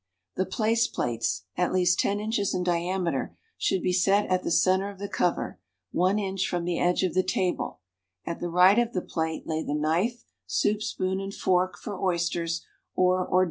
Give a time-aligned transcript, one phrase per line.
[0.35, 4.89] The jjlace jjlates, at least ten inches in diameter, shoidd be set at the center
[4.89, 5.59] of the cover,
[5.91, 7.77] one inch from the edge of tlie tabic;
[8.25, 12.65] at the right of the plate lay the knife, souj) spoon and fork for oysters
[12.95, 13.33] or lujrs d"